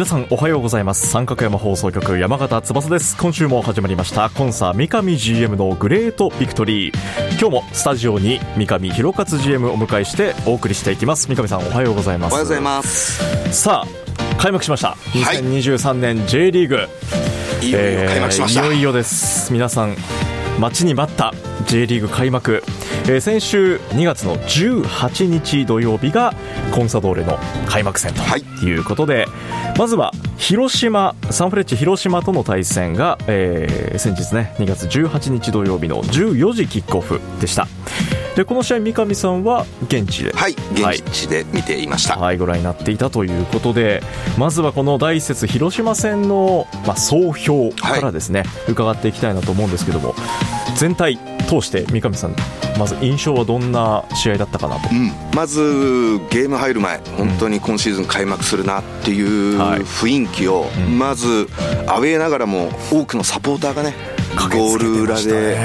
[0.00, 1.08] 皆さんおはようございます。
[1.08, 3.18] 三角山放送局山形翼です。
[3.18, 4.30] 今週も始まりました。
[4.30, 6.94] コンサ三上 GM のグレートビクトリー。
[7.38, 11.28] 今日もスタジオに三上弘勝 GM をお迎えしてお送りしていきます。
[11.28, 12.32] 三上さんおはようございます。
[12.32, 13.52] おはようございます。
[13.52, 14.96] さあ開幕しました。
[15.12, 16.88] 2023年 J リーグ、は
[17.60, 19.52] い、いよいよ開幕しました、えー、いよいよです。
[19.52, 19.96] 皆さん
[20.58, 21.34] 待ちに待った
[21.66, 22.62] J リーグ開幕
[23.10, 26.32] えー、先週2月の18日土曜日が
[26.72, 28.22] コンサドーレの開幕戦と
[28.64, 28.70] い。
[28.78, 37.66] うことで、はい、まずは広島サンフレッチェ広島との対戦が、えー、先日ね2月18日土曜日の14時キックオフでした。
[38.36, 40.32] でこの試合三上さんは現地で？
[40.32, 44.02] はい現地で見ていました、はい、はい、ご覧になっていたということで
[44.38, 50.14] まずはこの第一節広島戦の、まあ、総評からですね、はい、伺っていきたいなと思うんですけども
[50.76, 52.36] 全体通して三上さん
[52.80, 55.60] まず印象はどんな試合だったかなと、うん、まず
[56.30, 60.64] ゲーム入る前本当に今シーズン開幕するなっていう雰囲気を、
[60.98, 61.46] まず
[61.86, 63.94] アウェーながらも多くのサポーターがね
[64.36, 65.56] ゴール裏で、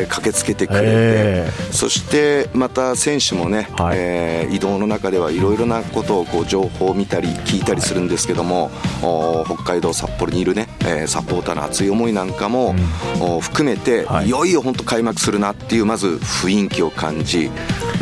[0.00, 8.70] えー、駆けつけてくれて、そしてまた選手もね、はい、えー、移動の中ではいろいろなことをこう情報を見たり聞いたりするんですけども、
[9.02, 12.74] はい、北海道札幌にいるね、えー、サポーターの熱い思いなんかも、
[13.20, 17.50] うん、含めて、はい、いよいよ本当開幕するなっていうまず雰囲気を感じ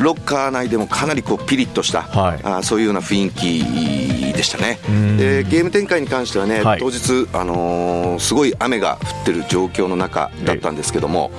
[0.00, 4.78] ロッカー内でもかなりこうピリッとした、はい、あそういうような雰囲気でしたね。
[5.16, 11.30] でゲーム展開に関してはね、当日、あのー、すごい雨が降ってる状況の中だったんですけども、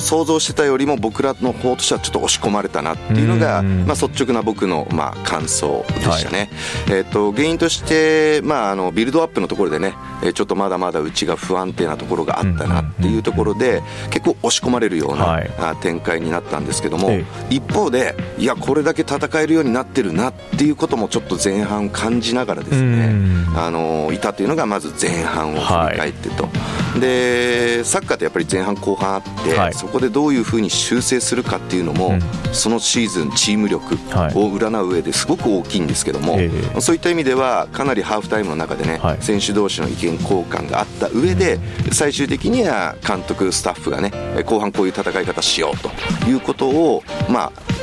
[0.00, 6.50] 想像してたよりも僕らの方としてはちょっと押し込まれたなっていうのが、まあ、率直な僕のまあ感想でしたね、
[6.86, 9.94] はい、えー、と原因として、まあ、あのビルドアップのところでね
[10.34, 17.10] ちょっとまだまだうちが不安定なところがあったなっていうところで結構押し込まれるような展開になったんですけども、
[17.50, 23.12] 一方でいやこれだけ戦えるようになってるなっていうこともちょっと前半感じながらですね
[23.56, 26.48] あのいたというのがまず前半を振り返ってと。
[27.00, 32.20] でサッカーってやっぱり前半後半あって、はい、そこでどういうふうに修正するかっていうのも、うん、
[32.54, 33.96] そのシーズンチーム力を
[34.56, 41.58] 占う上ですごく大きいんですけども、はい、そういった意味ではかなりハーフタイムの中でね、はい、選手同士の意見交換があった上で
[41.92, 44.12] 最終的には監督スタッフがね
[44.46, 45.90] 後半こういう戦い方しようと
[46.28, 47.73] いうことをまあ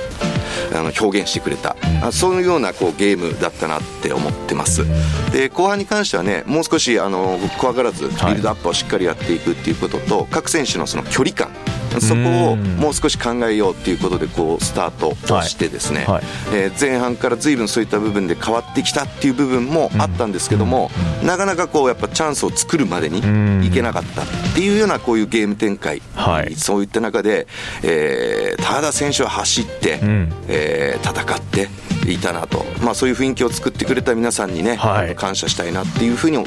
[0.73, 4.83] あの表現してくれた、あ、そういうようなこうゲームだったなって思ってます。
[5.31, 11.51] で後半に関してはねもう少しあの怖がらずビルドアップをしっかりやっていくっていうことと、各選手のその距離感。
[11.99, 16.07] そこをもう少し考えようということでこうスタートをしてですね、はい。
[16.07, 20.89] はい、えー、前半から随分そういった部分で変わってきたっていう部分もあったんですけども、
[21.23, 23.19] なかなかこうやっぱチャンスを作るまでに
[23.65, 27.47] いけなかったっていうようなこういうゲーム展開、はい、そういった中で、
[27.83, 31.69] えー、ただ選手は走って、うん、えー、戦って
[32.09, 36.43] いたなと、まあ、そういう雰囲気を作ってくれた皆さんにね、はい、感謝したいなっていうふうに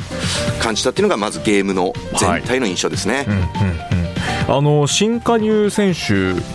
[0.60, 3.14] 感じたっていうのがまずゲームの全体の印象ですね。
[3.14, 3.32] はいうん。
[3.32, 3.98] うん。
[3.98, 4.03] うん
[4.46, 6.00] あの新加入選手、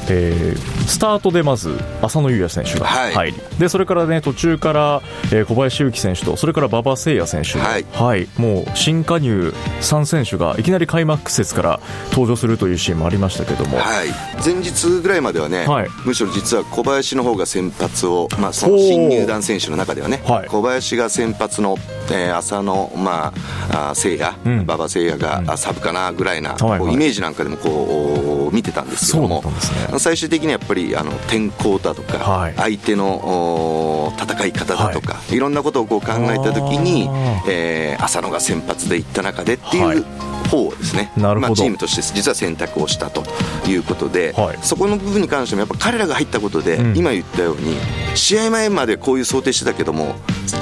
[0.10, 14.08] えー、スタートでまず浅野雄也選手が入り、はい、でそれからね途中から、えー、小林勇輝選手とそれから馬場誠也選手、はい、はい、もう新加入3選手がいきなり開幕節から登場するというシーンもありましたけども、はい、
[14.44, 21.78] 前日ぐらいまではね、はい、むしろ実は小林の方が先発を、まあ、その新入団選手の中ではね、小林が先発の、
[22.12, 23.32] えー、浅野、ま
[23.72, 37.08] あ、あ誠也、馬場誠也が、サブかなぐらいな、こうイメージなんかでもこう見てたんですけども、ね、最終的にやっぱりりあの天候だとか、はい、相手の戦い方だとか、はい、いろんなことをこう考えた時に、
[37.50, 40.06] えー、浅野が先発でいった中でっていう、
[40.50, 43.24] 方をですね、まあ、チームとして実は選択をしたと
[43.70, 47.76] いうことで、はい、そこの部分に関してもやっぱ彼らが入ったことで、うん、今言ったように
[48.16, 50.16] 試合前までこういう想定してたけども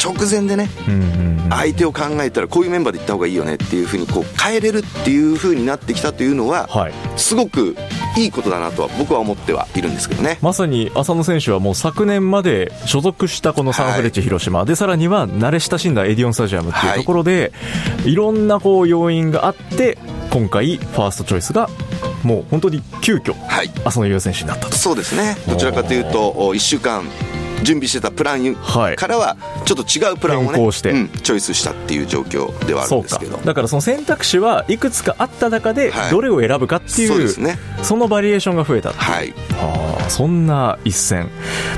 [0.04, 0.70] 直前でね、
[1.50, 7.76] 相手を考えたらこういうメンバーでいった方がいいよねっていうふうにこう変えれるっていうふうになってきたというのは、はい、すごく
[8.18, 10.40] いいことだなとは僕は思ってはいるんですけどね。
[10.42, 17.52] まさに浅野選手はもう昨年まで所属したこのサンフレッチェ広島、はい、でさらには慣れ親しんだエディオンスタジアムっていうところで、
[18.02, 19.98] はい、いろんなこう要因があって
[20.32, 21.70] 今回ファーストチョイスが
[22.24, 24.76] もう本当に急遽、はい、浅野優選手になったと。
[24.76, 25.38] そうですね。
[25.48, 27.04] どちらかというと1週間
[27.64, 28.56] 準備してたプラン
[28.96, 33.38] からはちょっと違うプランをね、して、うん、チョイスしたっていう状況ではあるんですけど。
[33.38, 38.92] だからその選択肢はいくつかあった中でどれを選ぶかっていう、はい、そね、そのバリエーションが増えた。
[38.92, 41.30] はい、あそんな一戦、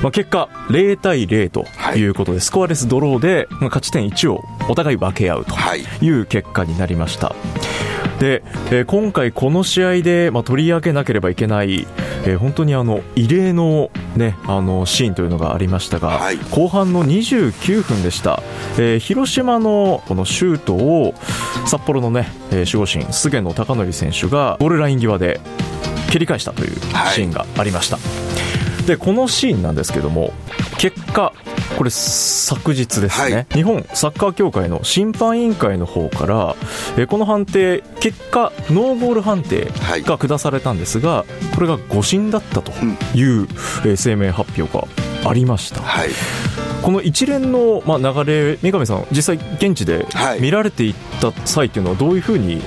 [0.01, 1.65] まあ、結果0対0と
[1.95, 2.09] い。
[2.09, 5.55] うことで、はい、スコアレスドローで勝ち点1をお互い分け合うと
[6.03, 7.35] いう結果になりました。
[8.19, 11.87] で、えー、今回この試合で、まあ、取り上げなければいけない、
[12.25, 18.43] えー、本当にあの異例の,、ね、あのシーンというのがありましたが、はい、後半の29分でした、
[18.77, 21.13] えー、広島のこのシュートを
[21.65, 25.39] 札幌の、ね、守護神菅野貴則選手がゴールライン際で
[26.11, 26.75] 蹴り返したという
[27.13, 28.01] シーンがありました、は
[28.83, 30.33] い、でこのシーンなんですけども
[30.77, 31.33] 結果
[31.79, 36.55] これ昨日ですね、はい、日本サッカー協会の審判委員会の方から、
[36.97, 39.71] えこの判定結果ノーゴール判定
[40.03, 41.23] が下されたんですが、
[41.55, 42.73] これが誤審だったと
[43.15, 43.47] いう、
[43.85, 45.79] え声明発表がありました。
[45.79, 46.09] はい。
[46.81, 50.05] この一連の、まあ、流れ、三上さん、実際、現地で
[50.41, 52.61] 見られていった際というのは、どういうふうに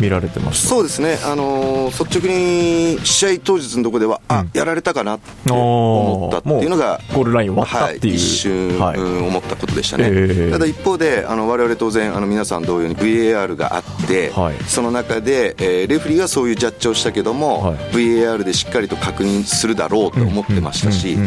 [0.00, 21.18] 見られてましそうですね、あのー、率直に試合当日のところでは、うん、あやられたかなって思ったっていうのが、ゴールライン終わったっていう、はい、一瞬、はい、思ったことでしたね、えー、ただ一方で、われわれ当然、あの皆さん同様に VAR があって、はい、その中で、えー、レフリーがそういうジャッジをしたけども、はい、VAR でしっかりと確認するだろうと思ってましたし、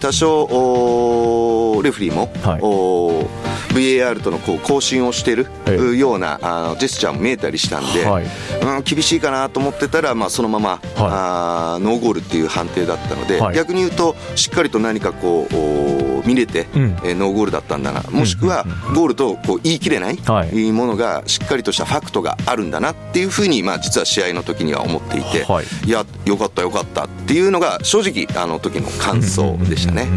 [0.00, 18.02] 多少、レフリーも、はい、VAR とのこう更新をしているようなあジェスチャーも見えたりしたんで、はい、うん、厳しいかなと思ってたら、まあ、そのまま、はい、あノーゴールっていう判定だったので、はい、逆に言うとしっかりと何かこう見れて、うん、えー、ノーゴールだったんだな。
[18.10, 30.08] もしくはゴールとこう言い切れない、はい、ものがしっかりとしたファクトがあるんだなっていうふうに、まあ、実は試合の時には思っていて、はい、いやよかったよかったっていうのが正直あの時の感想でしたね。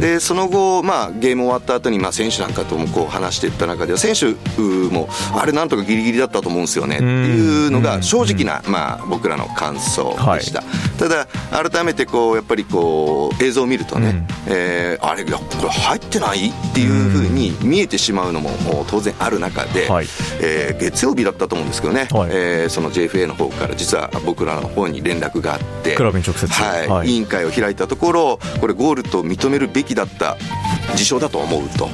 [0.00, 4.34] でその後、まあ、ゲーム終わった後にまに、あ、選手なんかともこう話していった中では選手
[4.90, 6.96] もあれなんとかギリギリだったと思うんですよね。
[6.96, 16.50] っていうのが正直な、まあ、僕らの感想でした、はい、ただ改めてこうやっぱりこう映像を見るとね、うん、えー、あれいやこれ入ってない？
[16.50, 18.50] っていうふうに見えてしまうのも
[18.88, 20.06] 当然ある中で、はい、
[20.40, 26.88] えー、月曜日だったと思うんですけどね、はい、えー、その JFA の方から実は僕らの方に連絡があってクラブに直接、はい。
[26.88, 30.36] はい、委員会を開いたところこれゴールと認めるべきだった
[30.94, 31.88] 事象だと思うと。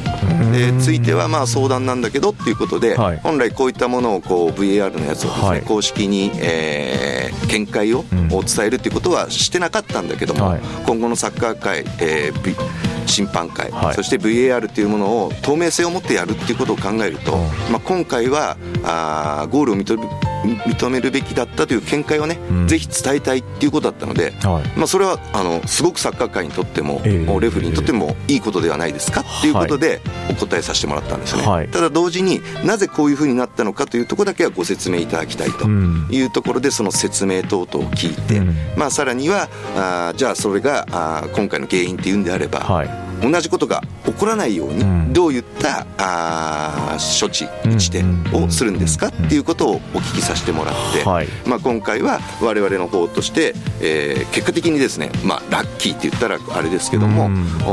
[0.52, 17.36] でついてはまあ相談なんだけどっていうことで、はい、本来こういったものをこう VAR のやつをですね、はい、公式に、えー、見解を伝えるっていうことはしてなかったんだけども、はい、今後のサッカー界、えー、審判会、はい、そして VAR というものを透明性を持ってやるっていうことを考えると、
[17.70, 30.00] まあ、今回はあゴールを認め認めるべきだったという見解をね、うん、ぜひ伝えたいっていうことだったので、はい、まあ、それはあのすごくサッカー界にとっても、えー、レフリーにとってもいいことではないですかっていうことで
[30.30, 48.02] お答えさせてもらったんですね、はい、ただ同時になぜこういうふうになったのかというところだけはご説明いただきたいというところでその説明等々を聞いて、うん、まあ、さらにはあじゃあそれがあ今回の原因っていうんであれば、はい同じことが起こらないようにどういったあ処置打ち手
[48.34, 51.04] をするんですかっていうことをお聞きさせてもらって、
[51.48, 57.30] まあ、今回は我々の方として、えー、結果的にですね、まあ、ラッキーって言ったらあれですけども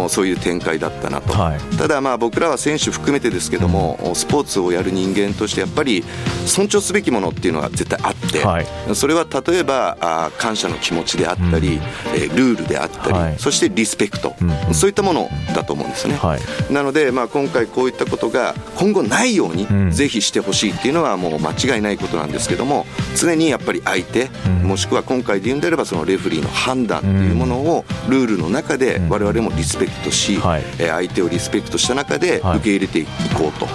[0.09, 1.33] そういう展開だったなと、
[1.77, 6.03] ただまあ僕らは選手含めてですけどもスポーツをやる人間としてやっぱり
[6.45, 11.79] 尊重すべきものっていうのが絶対あって、それは例えばあ感謝の気持ちであったり、
[12.13, 14.35] えー、ルールであったり、そしてリスペクト、
[14.73, 24.29] そういったものだと思うんですね、はい、なので、まあ、今回こういったことが今後ないように、ぜひしてほしいっていうのはもう間違いないことなんですけども常にやっぱり相手、
[24.63, 33.05] もしくは今回で言うんであればそのレフリーの判断っていうものをルールの中で我々もリスペクトし、はい、相手をリスペクトした中で受け入れてい
[33.35, 33.67] こうと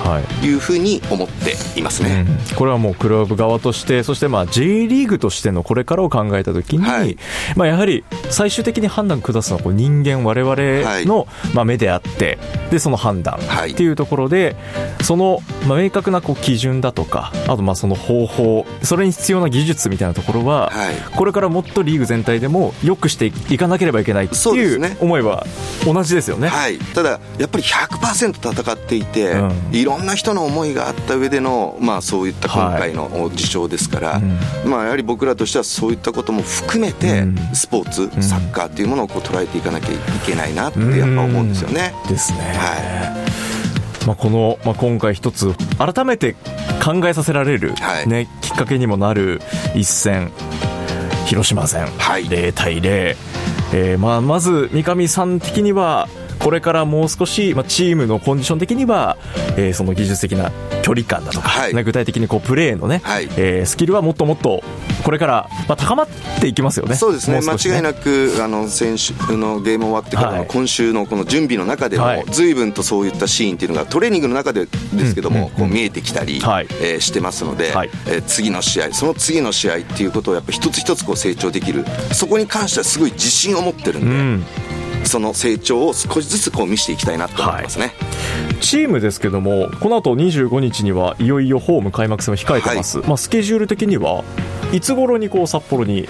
[0.46, 0.54] い。
[0.54, 7.16] うふうに思っていますね、これはもうクラブ側としてそしてまあ J リーグとしてのこれからを考えたときに、はい、
[7.56, 12.38] まあ、やはり最終的に判断下すのはこう人間我々のまあ目であって
[12.70, 14.56] でその判断っていうところで、
[15.02, 20.72] そのまあ明確なこう基準だとかあとまあその方法それに必要な技術みたいなところは、
[21.16, 25.46] これからもっとリーグ全体でもよくしていかなければいけないっていう思いは
[25.84, 26.48] 同じですよね。
[26.48, 39.96] はい、ただやっぱり100%戦っていて、うん、いろんな人の思いがあった上での、まあ、そういった今回の事象ですから、はい、まあ、やはり僕らとしてはそういったことも含めて、スポーツ、サッカーっていうものをこう捉えていかなきゃい
[40.26, 41.94] けないなってやっぱ思うんですよね。
[42.08, 42.38] ですね。
[42.38, 43.34] はい
[44.06, 46.34] まあ、この、まあ、今回一つ改めて
[46.84, 49.40] 考えさせられる、ね、はい、きっかけにもなる
[49.74, 50.30] 一戦
[51.26, 53.16] 広島戦、はい、0対0、
[53.72, 56.08] えーまあ、まず三上さん的には
[56.44, 59.16] これからもう少し、まあ、チームのコンディション的には、
[59.56, 64.62] えー、その技術的な距離感だとか、はい、具体的にこうプレーのね、はい、えー、スキルはもっともっと
[65.04, 66.08] これから、まあ、高まっ
[66.42, 66.96] ていきますよね。
[66.96, 81.86] そうですね、ね、間違いなくあの先週のゲーム終わってからの今週のこの準備の中でも、はい、随分とそういったシーンっていうのがトレーニングの中でですけども、こう見えてきたり、はい、えー、してますので、はい、えー、次の試合その次の試合っていうことをやっぱ一つ一つこう成長できる。
[82.12, 84.06] そこに関してはすごい自信を持ってるんで。
[84.08, 84.73] うん
[85.04, 87.90] その成長を少しずつこう見せていきたいなと思いますね、は
[88.52, 94.24] い、チームですけどもこの後25日にはいよいよホーム開幕戦を控えてます、はい、まあ、スケジュール的には
[94.72, 96.08] いつ頃にこう札幌に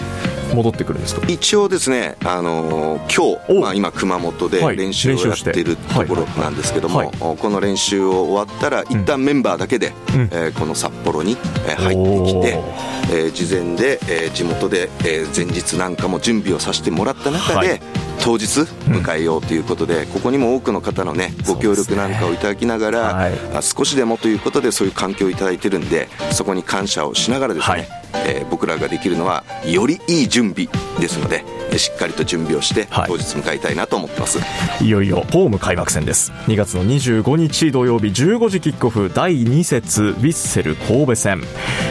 [0.55, 7.07] 戻ってくるんですか一応ですね、あのー、今日、まあ、今熊本で練習をやっているところなんですけども、はい。
[7.21, 12.63] はい、この練習を終わったら一旦メンバーだけで、うん、えー、この札幌に入ってきて、
[13.11, 17.81] えー、事前で、えー、地元で、えー、前日なんかも準備をさせてもらった中で、はい。
[18.25, 30.69] 当日迎えようということで、ここにも多くの方のねご協力なんかをいただきながら、はい、少しでもということでそういう環境をいただいてるんでそこに感謝をしながらですね、はいえー、僕らができるのはよりいい準備
[31.01, 31.45] ですので
[31.79, 36.31] しっかりと準備をして当日迎えたいなと思ってます、はい、いよいよホーム開幕戦です。
[36.47, 41.43] 2月の25日土曜日15時キックオフ第2節ヴィッセル神戸戦、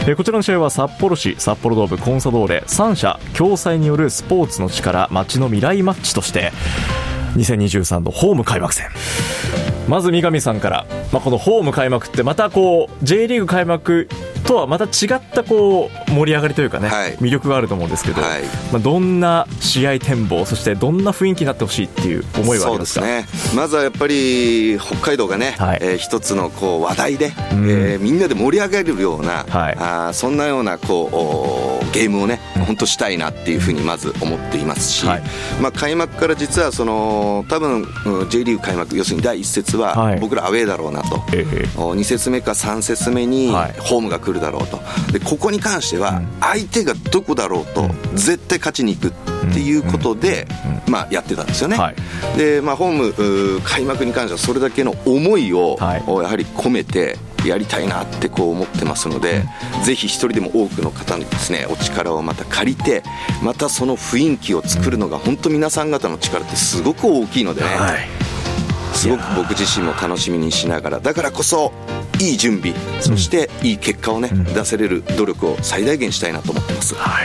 [0.07, 6.51] えー、こちらの試合は札幌市札幌ドームコンサドーレ3社共催によるスポーツの力街の未来マッチとして
[7.35, 8.87] 2023のホーム開幕戦。
[9.87, 14.07] まず三上さんから、まあ、このホーム開幕ってまたこう J リーグ開幕
[14.45, 23.05] とはまた違ったこう盛り上がりというかね、はい、魅力があると思うんですけど、はい、まあ、どんな試合展望そしてどんな雰囲気になってほしいっていう思いはありますか？
[23.05, 35.23] ね、まずはやっぱり北海道がね、はい、えー、一つのこう話題で、うん、えー、みんなで盛り上げるような、はい、あそんなようなこうゲームをね本当したいなっていうふうにまず思っていますし、はい、
[35.61, 37.87] まあ、開幕から実はその多分
[38.29, 41.45] J リーグ開幕要するに第1節は僕らアウェーだろうなと、はい、
[41.97, 44.81] 2節目か3節目にホームが来るだろうと。
[45.11, 46.02] でここに関しては
[46.39, 50.47] 相手がどこだろうと絶対勝ちに行くっていうことで、
[50.87, 59.43] まあ、やってたんですよね、はい、でまあ、ホーム開幕に関してはそれだけの思いをやはり込めてやりたいなってこう思ってますので、
[59.83, 63.03] ぜひ一人でも多くの方にですねお力をまた借りて
[63.43, 68.07] またその雰囲気を作るのが本当皆さん方の力ってすごく大きいのでね、はい、
[68.95, 70.99] すごく僕自身も楽しみにしながら。
[71.01, 71.73] だからこそ
[72.19, 77.19] いい準備そしていい結果をね、うん、出せれる努力を最大限したいなと思ってます、は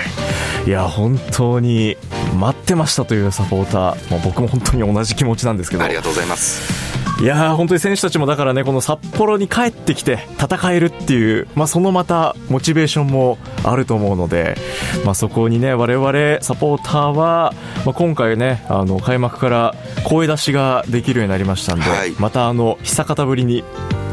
[0.65, 1.97] い、いや本当に
[2.39, 5.85] 待ってましたというサポーター、まあ、僕も本当に同じ気持ちなんですけど。
[5.85, 6.88] ありがとうございます
[7.21, 14.57] いや本当に選手たちもだからねこの札幌に帰ってきて戦えるっていう、まあ、そのまたモチベーションもあると思うので、
[15.05, 17.53] まあ、そこにね我々サポーターは、
[17.85, 23.65] まあ、今回ねあの開幕から声出しができるようになりましたんで、はい、またあの久方ぶりに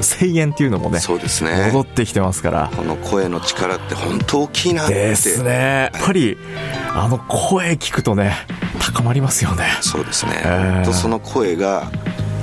[0.02, 1.68] 声援っていうのもねそうですね。
[1.68, 2.72] 戻ってきてますから。
[2.76, 4.94] この声の力って本当大きいなって。
[4.94, 5.92] ですね。
[5.94, 6.38] やっぱり
[6.94, 8.34] あの声聞くとね
[8.80, 9.66] 高まりますよね。
[9.82, 11.92] そうですね、えー、その声が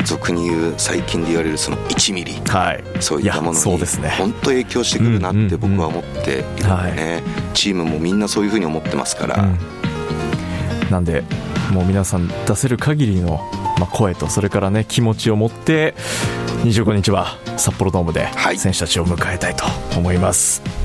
[0.04, 3.78] 俗に言う最近で言われるその1ミリ、はい、そういったものに
[4.18, 7.22] 本当影響してくるなって僕は思っているのでね、
[7.54, 11.22] チームもみんなそういうふうに思ってますから、うん、なんで
[11.72, 13.40] もう皆さん出せる限りの
[13.78, 15.94] まあ、声とそれからね気持ちを持って
[16.62, 19.64] 25日は札幌ドームで選手たちを迎えたいと
[19.96, 20.62] 思います。
[20.62, 20.81] はい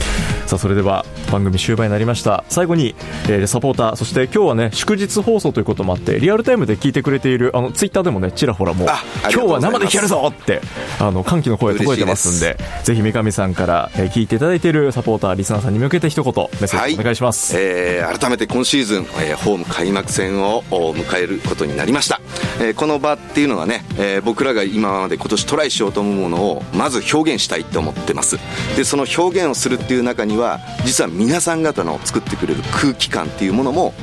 [0.47, 2.45] さあそれでは番組終盤になりました。
[2.47, 8.87] 最後に、えー、サポーターそして今日はね祝日放送ということもあってリアルタイムで聞いてくれているあのツイッターでもねちらほらもう
[9.29, 10.61] 今日は生で聞けるぞって
[10.99, 22.21] あの歓喜の声届いてますんでぜひ三上さんから、えー、聞いていただいているサポーターリスナーさんに向けて一言メッセージお願いします、はい、えー、改めて今シーズン、えー、ホーム開幕戦を迎えることになりました、
[22.61, 28.37] えー、この場っていうのはね、えー、僕らが今まで今年トライしようと思うものをまず表現したいと思ってます。
[28.77, 33.93] でその表現をするっていう中には実は皆さん方の作ってくれる空気感っていうものも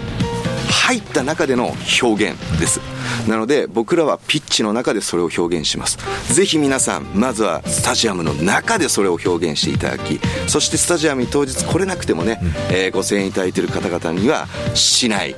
[0.85, 1.73] 入った中での
[2.03, 2.81] 表現です。
[3.29, 5.99] なので僕らはピッチの中でそれを表現します。
[6.35, 12.39] ぜひ皆さんまずはスタジアムの中でそれを表現していただきそしてスタジアムに当日来れなくてもね、
[12.71, 15.37] えー、ご声援いただいている方々にはしない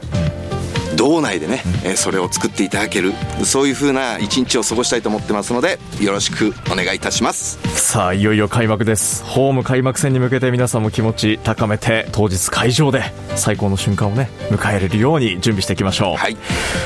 [0.96, 3.12] 道内でね、えー、それを作っていただける
[3.44, 7.58] そういう風な一日を過ごしたいと思ってますのでよろしくお願いいたします。
[7.78, 9.22] さあいよいよ開幕です。
[9.24, 13.02] ホーム開幕戦に向けて皆さんも気持ち高めて当日会場で
[13.36, 16.36] 最高の瞬間をね迎えられるように準備していきましょう、はい、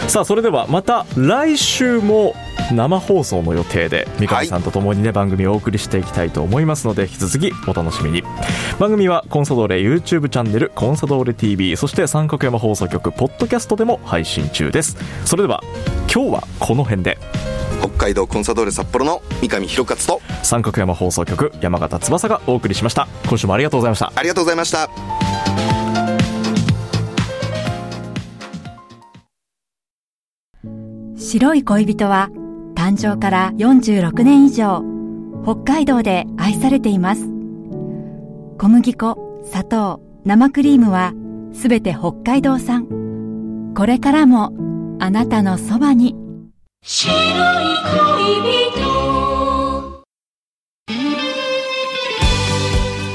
[0.09, 2.35] さあそれではまた来週も
[2.73, 8.23] 生放送の予定で三上さんとともにね、はい、番組をお送りしていきたいと思いますので引き続きお楽しみに。
[8.79, 14.97] 番組はコンサドーレ YouTube チャンネルコンサドーレ TV そして三角山放送局ポッドキャストでも配信中です。
[15.25, 15.62] それでは
[16.12, 17.19] 今日はこの辺で。
[17.80, 23.09] 北海道コンサドーレ札幌の三上弘勝と三角山放送局山形翼がお送りしました。
[23.26, 24.12] 今週もありがとうございました。
[24.14, 24.90] ありがとうございました。
[31.16, 32.28] 白い恋人は
[32.75, 34.83] 誕生から46年以上
[35.45, 37.23] 北海道で愛されています。
[38.59, 41.14] 小麦粉砂糖生クリームは
[41.54, 43.00] すべて北海道産
[43.77, 44.53] これからも
[44.99, 46.17] あなたのそばに。
[46.83, 47.17] 白い
[48.43, 50.05] 恋人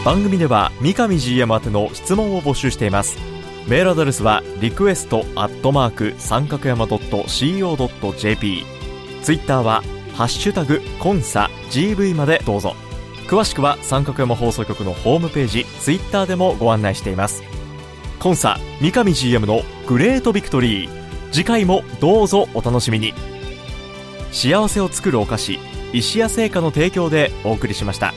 [0.05, 3.17] 番組では三上 GM 宛ての質問を募集しています。
[3.67, 8.63] メールアドレスはリクエストアットマーク三角山 .co.jp
[9.23, 9.81] ツイッターは
[10.13, 12.75] ハッシュタグコンサ GV までどうぞ。
[13.27, 17.54] 詳しくは三角山放送局のホームページツイッターでもご案内しています。
[18.19, 21.05] コンサ三上 GM のグレートビクトリー。
[21.31, 23.13] 次回もどうぞお楽しみに。
[24.31, 25.59] 幸せを作るお菓子
[25.93, 28.13] 石屋製菓の提供でお送りしました。